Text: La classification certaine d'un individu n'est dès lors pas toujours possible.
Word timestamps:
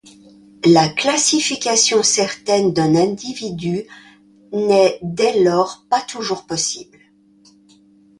La 0.65 0.89
classification 0.89 2.01
certaine 2.01 2.73
d'un 2.73 2.95
individu 2.95 3.83
n'est 4.51 4.97
dès 5.03 5.43
lors 5.43 5.85
pas 5.91 6.01
toujours 6.01 6.47
possible. 6.47 6.97